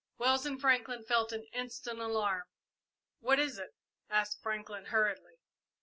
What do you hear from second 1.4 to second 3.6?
instant alarm. "What is